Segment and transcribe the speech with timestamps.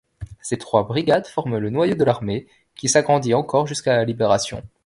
[0.41, 4.63] Ces trois brigades forment le noyau de l'armée, qui s’agrandit encore jusqu'à la Libération.